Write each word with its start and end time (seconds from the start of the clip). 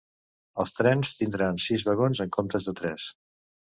Els 0.63 0.73
trens 0.77 1.13
tindran 1.21 1.63
sis 1.69 1.87
vagons 1.93 2.27
en 2.29 2.37
comptes 2.41 2.71
de 2.71 2.79
tres. 2.85 3.11